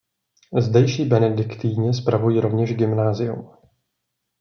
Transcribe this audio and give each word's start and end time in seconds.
Zdejší 0.59 1.05
benediktini 1.05 1.93
spravují 1.93 2.39
rovněž 2.39 2.73
gymnázium. 2.75 3.49